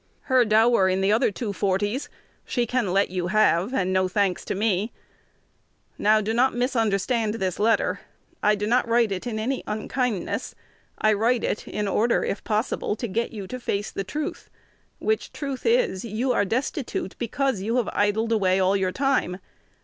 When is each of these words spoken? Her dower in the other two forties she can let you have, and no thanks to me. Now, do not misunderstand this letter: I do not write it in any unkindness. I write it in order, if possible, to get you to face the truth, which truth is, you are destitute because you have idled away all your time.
Her 0.21 0.43
dower 0.45 0.89
in 0.89 1.01
the 1.01 1.11
other 1.11 1.29
two 1.29 1.53
forties 1.53 2.09
she 2.43 2.65
can 2.65 2.91
let 2.91 3.11
you 3.11 3.27
have, 3.27 3.71
and 3.71 3.93
no 3.93 4.07
thanks 4.07 4.43
to 4.45 4.55
me. 4.55 4.91
Now, 5.95 6.21
do 6.21 6.33
not 6.33 6.55
misunderstand 6.55 7.35
this 7.35 7.59
letter: 7.59 7.99
I 8.41 8.55
do 8.55 8.65
not 8.65 8.87
write 8.87 9.11
it 9.11 9.27
in 9.27 9.37
any 9.37 9.63
unkindness. 9.67 10.55
I 10.97 11.13
write 11.13 11.43
it 11.43 11.67
in 11.67 11.87
order, 11.87 12.23
if 12.23 12.43
possible, 12.43 12.95
to 12.95 13.07
get 13.07 13.31
you 13.31 13.45
to 13.45 13.59
face 13.59 13.91
the 13.91 14.03
truth, 14.03 14.49
which 14.97 15.31
truth 15.33 15.67
is, 15.67 16.03
you 16.03 16.31
are 16.31 16.45
destitute 16.45 17.15
because 17.19 17.61
you 17.61 17.75
have 17.75 17.87
idled 17.93 18.31
away 18.31 18.59
all 18.59 18.75
your 18.75 18.91
time. 18.91 19.37